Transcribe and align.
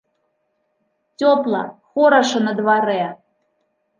Цёпла, 1.19 1.61
хораша 1.91 2.39
на 2.47 2.53
дварэ. 2.61 3.03